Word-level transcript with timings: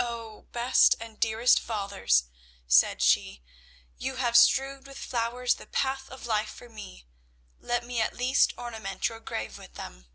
"Oh, 0.00 0.48
best 0.50 0.96
and 0.98 1.20
dearest 1.20 1.60
of 1.60 1.64
fathers," 1.64 2.24
said 2.66 3.00
she, 3.00 3.40
"you 3.98 4.16
have 4.16 4.36
strewed 4.36 4.84
with 4.88 4.98
flowers 4.98 5.54
the 5.54 5.66
path 5.68 6.10
of 6.10 6.26
life 6.26 6.50
for 6.50 6.68
me. 6.68 7.06
Let 7.60 7.84
me 7.86 8.00
at 8.00 8.12
least 8.16 8.52
ornament 8.58 9.08
your 9.08 9.20
grave 9.20 9.58
with 9.58 9.74
them." 9.74 10.06